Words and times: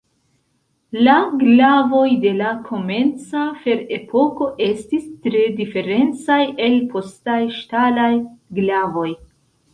La 1.07 1.17
glavoj 1.41 2.07
de 2.23 2.31
la 2.39 2.53
komenca 2.69 3.43
Ferepoko 3.67 4.49
estis 4.69 5.05
tre 5.27 5.45
diferencaj 5.61 6.41
el 6.71 6.81
postaj 6.97 7.39
ŝtalaj 7.61 8.11
glavoj. 8.61 9.09